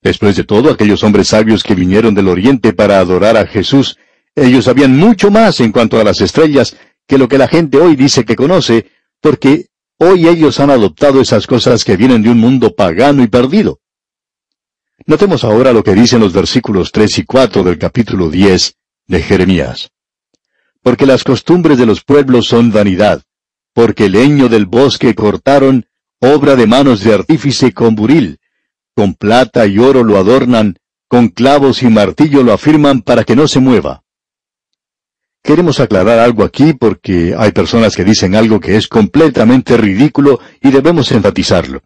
Después 0.00 0.36
de 0.36 0.44
todo, 0.44 0.70
aquellos 0.70 1.02
hombres 1.02 1.28
sabios 1.28 1.64
que 1.64 1.74
vinieron 1.74 2.14
del 2.14 2.28
oriente 2.28 2.72
para 2.72 3.00
adorar 3.00 3.36
a 3.36 3.46
Jesús, 3.46 3.98
ellos 4.36 4.66
sabían 4.66 4.96
mucho 4.96 5.30
más 5.30 5.58
en 5.58 5.72
cuanto 5.72 5.98
a 5.98 6.04
las 6.04 6.20
estrellas 6.20 6.76
que 7.06 7.18
lo 7.18 7.26
que 7.26 7.38
la 7.38 7.48
gente 7.48 7.78
hoy 7.78 7.96
dice 7.96 8.24
que 8.24 8.36
conoce, 8.36 8.86
porque 9.20 9.66
hoy 9.98 10.28
ellos 10.28 10.60
han 10.60 10.70
adoptado 10.70 11.20
esas 11.20 11.46
cosas 11.46 11.84
que 11.84 11.96
vienen 11.96 12.22
de 12.22 12.30
un 12.30 12.38
mundo 12.38 12.74
pagano 12.74 13.22
y 13.22 13.26
perdido. 13.26 13.80
Notemos 15.06 15.44
ahora 15.44 15.72
lo 15.72 15.82
que 15.82 15.94
dicen 15.94 16.20
los 16.20 16.32
versículos 16.32 16.92
3 16.92 17.18
y 17.18 17.24
4 17.24 17.62
del 17.62 17.78
capítulo 17.78 18.30
10 18.30 18.74
de 19.06 19.22
Jeremías. 19.22 19.90
Porque 20.82 21.06
las 21.06 21.24
costumbres 21.24 21.78
de 21.78 21.86
los 21.86 22.04
pueblos 22.04 22.46
son 22.46 22.70
vanidad, 22.70 23.22
porque 23.72 24.06
el 24.06 24.12
leño 24.12 24.48
del 24.48 24.66
bosque 24.66 25.14
cortaron 25.14 25.86
obra 26.20 26.56
de 26.56 26.66
manos 26.66 27.02
de 27.02 27.14
artífice 27.14 27.72
con 27.72 27.94
buril. 27.94 28.38
Con 28.94 29.14
plata 29.14 29.66
y 29.66 29.78
oro 29.78 30.02
lo 30.02 30.18
adornan, 30.18 30.76
con 31.06 31.28
clavos 31.28 31.82
y 31.82 31.88
martillo 31.88 32.42
lo 32.42 32.52
afirman 32.52 33.02
para 33.02 33.24
que 33.24 33.36
no 33.36 33.46
se 33.48 33.60
mueva. 33.60 34.02
Queremos 35.48 35.80
aclarar 35.80 36.18
algo 36.18 36.44
aquí 36.44 36.74
porque 36.74 37.34
hay 37.34 37.52
personas 37.52 37.96
que 37.96 38.04
dicen 38.04 38.34
algo 38.34 38.60
que 38.60 38.76
es 38.76 38.86
completamente 38.86 39.78
ridículo 39.78 40.40
y 40.60 40.70
debemos 40.70 41.10
enfatizarlo. 41.10 41.80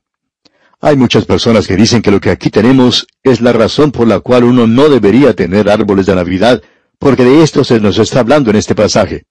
Hay 0.81 0.97
muchas 0.97 1.27
personas 1.27 1.69
que 1.69 1.77
dicen 1.77 2.03
que 2.03 2.11
lo 2.11 2.21
que 2.21 2.31
aquí 2.31 2.51
tenemos 2.51 3.07
es 3.23 3.41
la 3.41 3.53
razón 3.53 3.93
por 3.93 4.09
la 4.09 4.19
cual 4.19 4.43
uno 4.43 4.67
no 4.67 4.89
debería 4.89 5.37
tener 5.37 5.71
árboles 5.71 6.07
de 6.07 6.17
Navidad, 6.17 6.61
porque 6.99 7.23
de 7.23 7.45
esto 7.45 7.63
se 7.63 7.79
nos 7.79 8.01
está 8.01 8.19
hablando 8.19 8.51
en 8.51 8.57
este 8.57 8.75
pasaje. 8.75 9.27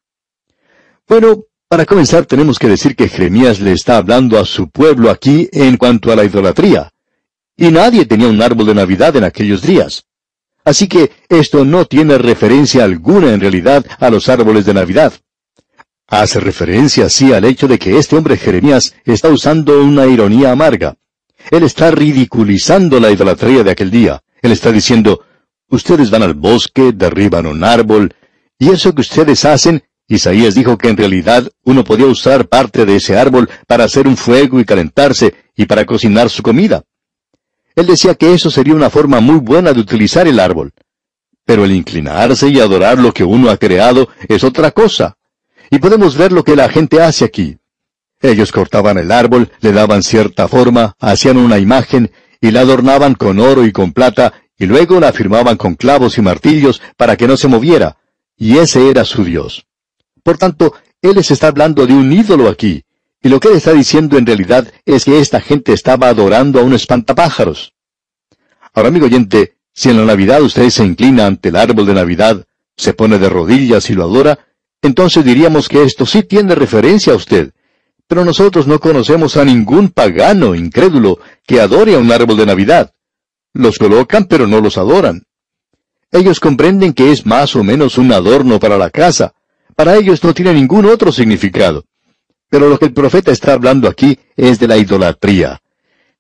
Bueno, 1.09 1.43
para 1.67 1.85
comenzar 1.85 2.25
tenemos 2.25 2.57
que 2.57 2.69
decir 2.69 2.95
que 2.95 3.09
Jeremías 3.09 3.59
le 3.59 3.73
está 3.73 3.97
hablando 3.97 4.39
a 4.39 4.45
su 4.45 4.69
pueblo 4.69 5.11
aquí 5.11 5.50
en 5.51 5.75
cuanto 5.75 6.09
a 6.09 6.15
la 6.15 6.23
idolatría. 6.23 6.89
Y 7.57 7.67
nadie 7.67 8.05
tenía 8.05 8.29
un 8.29 8.41
árbol 8.41 8.67
de 8.67 8.75
Navidad 8.75 9.13
en 9.17 9.25
aquellos 9.25 9.61
días. 9.61 10.05
Así 10.63 10.87
que 10.87 11.11
esto 11.29 11.65
no 11.65 11.85
tiene 11.85 12.17
referencia 12.17 12.83
alguna 12.83 13.33
en 13.33 13.41
realidad 13.41 13.85
a 13.99 14.09
los 14.09 14.29
árboles 14.29 14.65
de 14.65 14.73
Navidad. 14.73 15.13
Hace 16.07 16.39
referencia 16.39 17.05
así 17.05 17.33
al 17.33 17.45
hecho 17.45 17.67
de 17.67 17.79
que 17.79 17.97
este 17.97 18.17
hombre 18.17 18.37
Jeremías 18.37 18.93
está 19.05 19.29
usando 19.29 19.81
una 19.81 20.05
ironía 20.07 20.51
amarga. 20.51 20.95
Él 21.49 21.63
está 21.63 21.89
ridiculizando 21.89 22.99
la 22.99 23.09
idolatría 23.11 23.63
de 23.63 23.71
aquel 23.71 23.89
día. 23.89 24.21
Él 24.41 24.51
está 24.51 24.71
diciendo, 24.71 25.23
ustedes 25.69 26.09
van 26.09 26.23
al 26.23 26.33
bosque, 26.33 26.91
derriban 26.93 27.45
un 27.45 27.63
árbol, 27.63 28.13
y 28.59 28.69
eso 28.69 28.93
que 28.93 29.01
ustedes 29.01 29.45
hacen, 29.45 29.83
Isaías 30.07 30.53
dijo 30.53 30.77
que 30.77 30.89
en 30.89 30.97
realidad 30.97 31.49
uno 31.63 31.83
podía 31.83 32.05
usar 32.05 32.47
parte 32.47 32.85
de 32.85 32.97
ese 32.97 33.17
árbol 33.17 33.49
para 33.65 33.85
hacer 33.85 34.07
un 34.07 34.17
fuego 34.17 34.59
y 34.59 34.65
calentarse 34.65 35.33
y 35.55 35.65
para 35.65 35.85
cocinar 35.85 36.29
su 36.29 36.43
comida. 36.43 36.83
Él 37.75 37.87
decía 37.87 38.15
que 38.15 38.33
eso 38.33 38.49
sería 38.49 38.75
una 38.75 38.89
forma 38.89 39.19
muy 39.19 39.39
buena 39.39 39.73
de 39.73 39.79
utilizar 39.79 40.27
el 40.27 40.39
árbol. 40.39 40.73
Pero 41.45 41.65
el 41.65 41.71
inclinarse 41.71 42.49
y 42.49 42.59
adorar 42.59 42.97
lo 42.99 43.13
que 43.13 43.23
uno 43.23 43.49
ha 43.49 43.57
creado 43.57 44.09
es 44.27 44.43
otra 44.43 44.71
cosa. 44.71 45.17
Y 45.69 45.79
podemos 45.79 46.17
ver 46.17 46.31
lo 46.31 46.43
que 46.43 46.55
la 46.55 46.69
gente 46.69 47.01
hace 47.01 47.25
aquí. 47.25 47.57
Ellos 48.21 48.51
cortaban 48.51 48.97
el 48.97 49.11
árbol, 49.11 49.51
le 49.61 49.71
daban 49.71 50.03
cierta 50.03 50.47
forma, 50.47 50.95
hacían 50.99 51.37
una 51.37 51.57
imagen 51.57 52.11
y 52.39 52.51
la 52.51 52.61
adornaban 52.61 53.15
con 53.15 53.39
oro 53.39 53.65
y 53.65 53.71
con 53.71 53.93
plata 53.93 54.33
y 54.57 54.67
luego 54.67 54.99
la 54.99 55.11
firmaban 55.11 55.57
con 55.57 55.73
clavos 55.73 56.17
y 56.19 56.21
martillos 56.21 56.81
para 56.95 57.17
que 57.17 57.27
no 57.27 57.35
se 57.35 57.47
moviera. 57.47 57.97
Y 58.37 58.57
ese 58.57 58.89
era 58.89 59.05
su 59.05 59.23
Dios. 59.23 59.65
Por 60.23 60.37
tanto, 60.37 60.75
Él 61.01 61.15
les 61.15 61.31
está 61.31 61.47
hablando 61.47 61.87
de 61.87 61.93
un 61.93 62.11
ídolo 62.13 62.47
aquí. 62.47 62.83
Y 63.23 63.29
lo 63.29 63.39
que 63.39 63.49
Él 63.49 63.55
está 63.55 63.73
diciendo 63.73 64.17
en 64.17 64.25
realidad 64.25 64.71
es 64.85 65.05
que 65.05 65.19
esta 65.19 65.41
gente 65.41 65.73
estaba 65.73 66.07
adorando 66.07 66.59
a 66.59 66.63
un 66.63 66.73
espantapájaros. 66.73 67.73
Ahora, 68.73 68.89
amigo 68.89 69.05
oyente, 69.05 69.57
si 69.73 69.89
en 69.89 69.97
la 69.97 70.05
Navidad 70.05 70.41
usted 70.41 70.69
se 70.69 70.83
inclina 70.83 71.27
ante 71.27 71.49
el 71.49 71.55
árbol 71.55 71.85
de 71.85 71.93
Navidad, 71.93 72.45
se 72.75 72.93
pone 72.93 73.19
de 73.19 73.29
rodillas 73.29 73.89
y 73.89 73.93
lo 73.93 74.03
adora, 74.03 74.39
entonces 74.81 75.23
diríamos 75.23 75.69
que 75.69 75.83
esto 75.83 76.05
sí 76.05 76.23
tiene 76.23 76.55
referencia 76.55 77.13
a 77.13 77.15
usted. 77.15 77.53
Pero 78.07 78.25
nosotros 78.25 78.65
no 78.65 78.79
conocemos 78.79 79.37
a 79.37 79.45
ningún 79.45 79.89
pagano 79.89 80.55
incrédulo 80.55 81.19
que 81.45 81.61
adore 81.61 81.95
a 81.95 81.99
un 81.99 82.11
árbol 82.11 82.37
de 82.37 82.45
Navidad. 82.47 82.93
Los 83.53 83.77
colocan, 83.77 84.25
pero 84.25 84.47
no 84.47 84.59
los 84.61 84.77
adoran. 84.77 85.23
Ellos 86.11 86.39
comprenden 86.39 86.93
que 86.93 87.11
es 87.11 87.25
más 87.25 87.55
o 87.55 87.63
menos 87.63 87.97
un 87.97 88.11
adorno 88.11 88.59
para 88.59 88.77
la 88.77 88.89
casa. 88.89 89.33
Para 89.75 89.95
ellos 89.95 90.23
no 90.23 90.33
tiene 90.33 90.53
ningún 90.53 90.85
otro 90.85 91.11
significado. 91.11 91.85
Pero 92.51 92.67
lo 92.67 92.77
que 92.77 92.84
el 92.84 92.93
profeta 92.93 93.31
está 93.31 93.53
hablando 93.53 93.88
aquí 93.88 94.20
es 94.36 94.60
de 94.60 94.67
la 94.67 94.75
idolatría. 94.75 95.62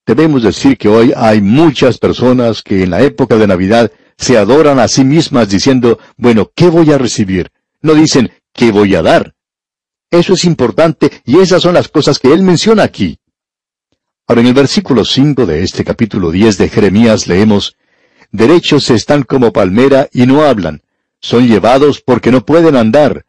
Debemos 0.05 0.43
decir 0.43 0.77
que 0.77 0.87
hoy 0.87 1.11
hay 1.13 1.41
muchas 1.41 1.97
personas 1.97 2.63
que 2.63 2.83
en 2.83 2.89
la 2.89 3.01
época 3.01 3.35
de 3.35 3.47
Navidad 3.47 3.91
se 4.17 4.37
adoran 4.37 4.79
a 4.79 4.87
sí 4.87 5.03
mismas 5.03 5.49
diciendo, 5.49 5.99
bueno, 6.15 6.49
¿qué 6.55 6.69
voy 6.69 6.89
a 6.93 6.97
recibir? 6.97 7.51
No 7.81 7.95
dicen, 7.95 8.31
¿qué 8.53 8.71
voy 8.71 8.95
a 8.95 9.01
dar? 9.01 9.35
Eso 10.09 10.33
es 10.33 10.45
importante 10.45 11.11
y 11.25 11.39
esas 11.39 11.63
son 11.63 11.73
las 11.73 11.89
cosas 11.89 12.17
que 12.17 12.31
él 12.31 12.43
menciona 12.43 12.83
aquí. 12.83 13.19
Ahora 14.25 14.39
en 14.39 14.47
el 14.47 14.53
versículo 14.53 15.03
5 15.03 15.45
de 15.45 15.63
este 15.63 15.83
capítulo 15.83 16.31
10 16.31 16.57
de 16.57 16.69
Jeremías 16.69 17.27
leemos, 17.27 17.75
Derechos 18.31 18.89
están 18.89 19.23
como 19.23 19.51
palmera 19.51 20.07
y 20.13 20.25
no 20.27 20.45
hablan, 20.45 20.81
son 21.19 21.45
llevados 21.45 21.99
porque 21.99 22.31
no 22.31 22.45
pueden 22.45 22.77
andar. 22.77 23.25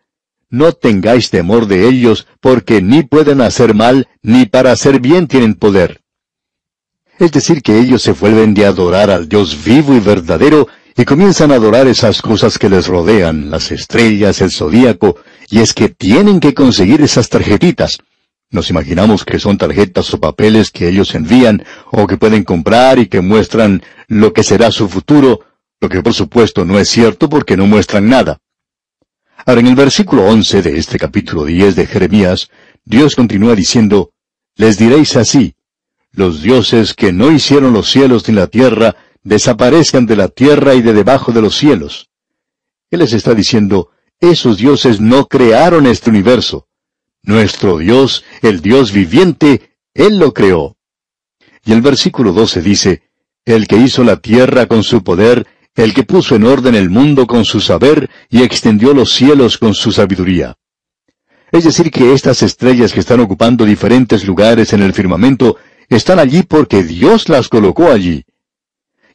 No 0.53 0.73
tengáis 0.73 1.31
temor 1.31 1.67
de 1.67 1.89
ellos, 1.89 2.27
porque 2.39 2.83
ni 2.83 3.03
pueden 3.03 3.41
hacer 3.41 3.73
mal, 3.73 4.07
ni 4.21 4.45
para 4.45 4.71
hacer 4.71 5.01
bien 5.01 5.27
tienen 5.27 5.55
poder. 5.55 6.03
Es 7.19 7.33
decir, 7.33 7.63
que 7.63 7.79
ellos 7.79 8.03
se 8.03 8.13
vuelven 8.13 8.53
de 8.53 8.67
adorar 8.67 9.11
al 9.11 9.31
Dios 9.31 9.65
vivo 9.65 9.95
y 9.95 10.01
verdadero 10.01 10.69
y 10.95 11.07
comienzan 11.07 11.53
a 11.53 11.55
adorar 11.55 11.87
esas 11.87 12.21
cosas 12.21 12.59
que 12.59 12.69
les 12.69 12.87
rodean, 12.87 13.51
las 13.51 13.73
estrellas, 13.73 14.43
el 14.43 14.51
zodíaco, 14.51 15.17
y 15.49 15.61
es 15.61 15.73
que 15.73 15.89
tienen 15.89 16.39
que 16.39 16.53
conseguir 16.53 17.01
esas 17.01 17.31
tarjetitas. 17.31 18.01
Nos 18.51 18.69
imaginamos 18.69 19.25
que 19.25 19.39
son 19.39 19.57
tarjetas 19.57 20.13
o 20.13 20.21
papeles 20.21 20.71
que 20.71 20.87
ellos 20.87 21.15
envían 21.15 21.65
o 21.91 22.07
que 22.07 22.19
pueden 22.19 22.45
comprar 22.45 22.99
y 22.99 23.07
que 23.07 23.23
muestran 23.23 23.83
lo 24.07 24.35
que 24.35 24.43
será 24.43 24.71
su 24.71 24.87
futuro, 24.87 25.41
lo 25.81 25.89
que 25.89 26.03
por 26.03 26.13
supuesto 26.13 26.67
no 26.67 26.79
es 26.79 26.91
cierto 26.91 27.31
porque 27.31 27.57
no 27.57 27.67
muestran 27.67 28.11
nada. 28.11 28.37
Ahora 29.45 29.61
en 29.61 29.67
el 29.67 29.75
versículo 29.75 30.25
11 30.27 30.63
de 30.63 30.79
este 30.79 30.99
capítulo 30.99 31.45
10 31.45 31.75
de 31.75 31.87
Jeremías, 31.87 32.49
Dios 32.85 33.17
continúa 33.17 33.57
diciendo, 33.57 34.13
Les 34.55 34.79
diréis 34.79 35.17
así, 35.17 35.57
los 36.13 36.43
dioses 36.43 36.95
que 36.95 37.13
no 37.13 37.33
hicieron 37.33 37.73
los 37.73 37.91
cielos 37.91 38.29
ni 38.29 38.35
la 38.35 38.47
tierra, 38.47 38.95
desaparezcan 39.25 40.07
de 40.07 40.17
la 40.17 40.29
tierra 40.29 40.75
y 40.75 40.83
de 40.83 40.93
debajo 40.93 41.33
de 41.33 41.43
los 41.43 41.57
cielos. 41.57 42.11
Él 42.91 43.01
les 43.01 43.15
está 43.15 43.35
diciendo, 43.35 43.91
esos 44.21 44.59
dioses 44.59 45.01
no 45.01 45.27
crearon 45.27 45.87
este 45.87 46.11
universo. 46.11 46.69
Nuestro 47.25 47.79
Dios, 47.79 48.25
el 48.43 48.61
Dios 48.61 48.93
viviente, 48.93 49.77
Él 49.95 50.19
lo 50.19 50.33
creó. 50.33 50.77
Y 51.65 51.73
el 51.73 51.83
versículo 51.83 52.33
12 52.33 52.63
dice, 52.63 53.03
El 53.45 53.67
que 53.67 53.77
hizo 53.77 54.05
la 54.05 54.19
tierra 54.19 54.67
con 54.67 54.85
su 54.85 55.03
poder, 55.03 55.47
el 55.75 55.95
que 55.95 56.05
puso 56.05 56.37
en 56.37 56.45
orden 56.45 56.75
el 56.75 56.91
mundo 56.91 57.27
con 57.27 57.45
su 57.45 57.61
saber 57.61 58.11
y 58.29 58.43
extendió 58.43 58.93
los 58.93 59.13
cielos 59.13 59.59
con 59.59 59.75
su 59.75 59.93
sabiduría. 59.93 60.57
Es 61.51 61.65
decir, 61.65 61.91
que 61.91 62.13
estas 62.13 62.43
estrellas 62.43 62.93
que 62.93 63.01
están 63.01 63.21
ocupando 63.21 63.65
diferentes 63.65 64.25
lugares 64.25 64.73
en 64.73 64.83
el 64.83 64.93
firmamento 64.93 65.57
están 65.89 66.19
allí 66.19 66.43
porque 66.43 66.83
Dios 66.83 67.29
las 67.29 67.49
colocó 67.49 67.91
allí. 67.91 68.25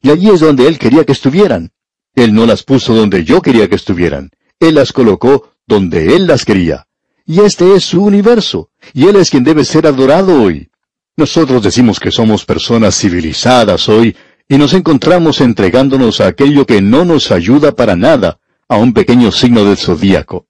Y 0.01 0.11
allí 0.11 0.29
es 0.29 0.39
donde 0.39 0.67
Él 0.67 0.77
quería 0.77 1.03
que 1.03 1.13
estuvieran. 1.13 1.71
Él 2.15 2.33
no 2.33 2.45
las 2.45 2.63
puso 2.63 2.93
donde 2.93 3.23
yo 3.23 3.41
quería 3.41 3.67
que 3.67 3.75
estuvieran. 3.75 4.29
Él 4.59 4.75
las 4.75 4.93
colocó 4.93 5.51
donde 5.65 6.15
Él 6.15 6.27
las 6.27 6.45
quería. 6.45 6.87
Y 7.25 7.41
este 7.41 7.75
es 7.75 7.83
su 7.83 8.03
universo. 8.03 8.69
Y 8.93 9.07
Él 9.07 9.15
es 9.15 9.29
quien 9.29 9.43
debe 9.43 9.65
ser 9.65 9.87
adorado 9.87 10.41
hoy. 10.41 10.69
Nosotros 11.15 11.63
decimos 11.63 11.99
que 11.99 12.11
somos 12.11 12.45
personas 12.45 12.95
civilizadas 12.95 13.89
hoy 13.89 14.15
y 14.49 14.57
nos 14.57 14.73
encontramos 14.73 15.41
entregándonos 15.41 16.21
a 16.21 16.27
aquello 16.27 16.65
que 16.65 16.81
no 16.81 17.05
nos 17.05 17.31
ayuda 17.31 17.73
para 17.73 17.95
nada, 17.95 18.39
a 18.69 18.77
un 18.77 18.93
pequeño 18.93 19.31
signo 19.31 19.65
del 19.65 19.77
zodíaco. 19.77 20.45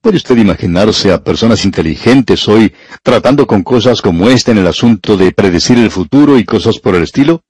¿Puede 0.00 0.18
usted 0.18 0.36
imaginarse 0.36 1.12
a 1.12 1.24
personas 1.24 1.64
inteligentes 1.64 2.46
hoy 2.48 2.72
tratando 3.02 3.46
con 3.46 3.62
cosas 3.62 4.02
como 4.02 4.28
esta 4.28 4.52
en 4.52 4.58
el 4.58 4.66
asunto 4.66 5.16
de 5.16 5.32
predecir 5.32 5.78
el 5.78 5.90
futuro 5.90 6.38
y 6.38 6.44
cosas 6.44 6.78
por 6.78 6.94
el 6.94 7.04
estilo? 7.04 7.42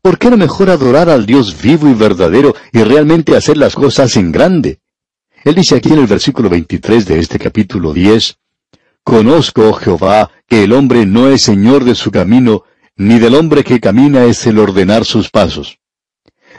¿Por 0.00 0.18
qué 0.18 0.30
no 0.30 0.36
mejor 0.36 0.70
adorar 0.70 1.08
al 1.10 1.26
Dios 1.26 1.60
vivo 1.60 1.88
y 1.88 1.94
verdadero 1.94 2.54
y 2.72 2.82
realmente 2.82 3.36
hacer 3.36 3.56
las 3.56 3.74
cosas 3.74 4.16
en 4.16 4.30
grande? 4.30 4.78
Él 5.44 5.54
dice 5.54 5.76
aquí 5.76 5.92
en 5.92 5.98
el 5.98 6.06
versículo 6.06 6.48
23 6.48 7.04
de 7.04 7.18
este 7.18 7.38
capítulo 7.38 7.92
10, 7.92 8.36
Conozco, 9.04 9.68
oh 9.68 9.72
Jehová, 9.72 10.30
que 10.46 10.62
el 10.62 10.72
hombre 10.72 11.04
no 11.04 11.28
es 11.28 11.42
señor 11.42 11.82
de 11.82 11.96
su 11.96 12.12
camino, 12.12 12.62
ni 12.96 13.18
del 13.18 13.34
hombre 13.34 13.64
que 13.64 13.80
camina 13.80 14.24
es 14.24 14.46
el 14.46 14.58
ordenar 14.58 15.04
sus 15.04 15.30
pasos. 15.30 15.78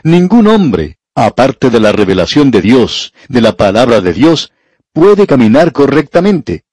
Ningún 0.03 0.47
hombre, 0.47 0.97
aparte 1.15 1.69
de 1.69 1.79
la 1.79 1.91
revelación 1.91 2.51
de 2.51 2.61
Dios, 2.61 3.13
de 3.29 3.41
la 3.41 3.55
palabra 3.55 4.01
de 4.01 4.13
Dios, 4.13 4.51
puede 4.91 5.27
caminar 5.27 5.71
correctamente. 5.71 6.65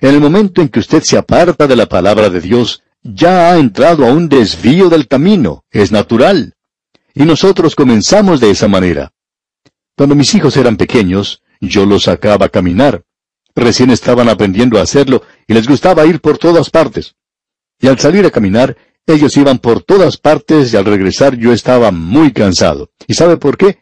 En 0.00 0.14
el 0.14 0.20
momento 0.20 0.62
en 0.62 0.68
que 0.68 0.80
usted 0.80 1.02
se 1.02 1.18
aparta 1.18 1.66
de 1.66 1.76
la 1.76 1.86
palabra 1.86 2.30
de 2.30 2.40
Dios, 2.40 2.82
ya 3.02 3.52
ha 3.52 3.58
entrado 3.58 4.06
a 4.06 4.12
un 4.12 4.28
desvío 4.28 4.88
del 4.88 5.08
camino, 5.08 5.64
es 5.70 5.92
natural. 5.92 6.54
Y 7.14 7.24
nosotros 7.24 7.74
comenzamos 7.74 8.40
de 8.40 8.50
esa 8.50 8.68
manera. 8.68 9.12
Cuando 9.96 10.14
mis 10.14 10.34
hijos 10.34 10.56
eran 10.56 10.76
pequeños, 10.76 11.42
yo 11.60 11.84
los 11.84 12.04
sacaba 12.04 12.46
a 12.46 12.48
caminar. 12.48 13.04
Recién 13.54 13.90
estaban 13.90 14.28
aprendiendo 14.28 14.78
a 14.78 14.82
hacerlo 14.82 15.22
y 15.46 15.54
les 15.54 15.66
gustaba 15.66 16.06
ir 16.06 16.20
por 16.20 16.38
todas 16.38 16.70
partes. 16.70 17.16
Y 17.80 17.88
al 17.88 17.98
salir 17.98 18.24
a 18.24 18.30
caminar, 18.30 18.76
ellos 19.06 19.36
iban 19.36 19.58
por 19.58 19.82
todas 19.82 20.16
partes 20.16 20.72
y 20.72 20.76
al 20.76 20.84
regresar 20.84 21.36
yo 21.36 21.52
estaba 21.52 21.90
muy 21.90 22.32
cansado. 22.32 22.90
¿Y 23.06 23.14
sabe 23.14 23.36
por 23.36 23.56
qué? 23.56 23.78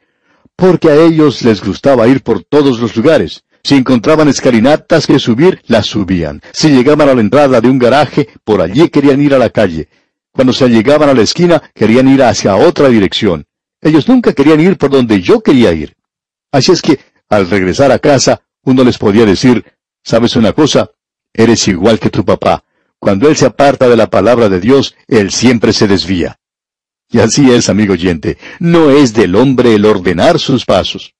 Porque 0.56 0.90
a 0.90 0.96
ellos 0.96 1.42
les 1.42 1.62
gustaba 1.62 2.08
ir 2.08 2.22
por 2.22 2.42
todos 2.44 2.80
los 2.80 2.96
lugares. 2.96 3.44
Si 3.62 3.74
encontraban 3.74 4.28
escalinatas 4.28 5.06
que 5.06 5.18
subir, 5.18 5.60
las 5.66 5.86
subían. 5.86 6.40
Si 6.52 6.70
llegaban 6.70 7.08
a 7.08 7.14
la 7.14 7.20
entrada 7.20 7.60
de 7.60 7.68
un 7.68 7.78
garaje, 7.78 8.28
por 8.44 8.62
allí 8.62 8.88
querían 8.88 9.20
ir 9.20 9.34
a 9.34 9.38
la 9.38 9.50
calle. 9.50 9.88
Cuando 10.32 10.52
se 10.52 10.68
llegaban 10.68 11.08
a 11.08 11.14
la 11.14 11.22
esquina, 11.22 11.62
querían 11.74 12.08
ir 12.08 12.22
hacia 12.22 12.56
otra 12.56 12.88
dirección. 12.88 13.46
Ellos 13.80 14.08
nunca 14.08 14.32
querían 14.32 14.60
ir 14.60 14.78
por 14.78 14.90
donde 14.90 15.20
yo 15.20 15.40
quería 15.40 15.72
ir. 15.72 15.94
Así 16.50 16.72
es 16.72 16.80
que 16.80 16.98
al 17.28 17.48
regresar 17.50 17.92
a 17.92 17.98
casa, 17.98 18.40
uno 18.62 18.84
les 18.84 18.98
podía 18.98 19.26
decir, 19.26 19.64
¿sabes 20.02 20.36
una 20.36 20.52
cosa? 20.52 20.90
Eres 21.32 21.68
igual 21.68 21.98
que 21.98 22.10
tu 22.10 22.24
papá. 22.24 22.64
Cuando 23.00 23.28
él 23.28 23.36
se 23.36 23.46
aparta 23.46 23.88
de 23.88 23.96
la 23.96 24.10
palabra 24.10 24.48
de 24.48 24.60
Dios, 24.60 24.94
él 25.06 25.30
siempre 25.30 25.72
se 25.72 25.86
desvía. 25.86 26.38
Y 27.10 27.20
así 27.20 27.50
es, 27.50 27.68
amigo 27.68 27.94
oyente, 27.94 28.36
no 28.58 28.90
es 28.90 29.14
del 29.14 29.34
hombre 29.34 29.74
el 29.74 29.86
ordenar 29.86 30.38
sus 30.38 30.64
pasos. 30.64 31.14